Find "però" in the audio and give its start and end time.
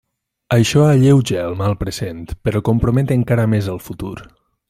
2.49-2.63